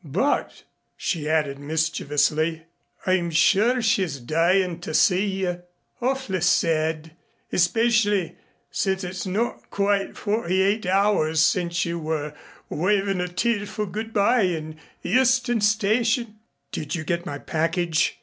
[0.03, 0.63] But,"
[0.97, 2.63] she added mischievously,
[3.05, 5.61] "I'm sure she's dying to see you.
[6.01, 7.15] Awf'ly sad
[7.53, 8.35] especially
[8.71, 12.33] since it's not quite forty eight hours since you were
[12.67, 16.39] waving a tearful good by in Euston Station."
[16.71, 18.17] "Did you get my package?"